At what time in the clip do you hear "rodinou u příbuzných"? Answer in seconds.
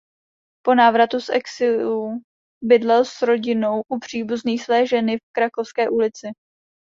3.21-4.63